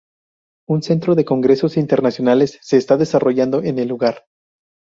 Un 0.67 0.81
centro 0.81 1.13
de 1.13 1.25
congresos 1.25 1.77
internacionales 1.77 2.57
se 2.63 2.77
está 2.77 2.97
desarrollando 2.97 3.61
en 3.61 3.77
el 3.77 3.87
lugar. 3.89 4.25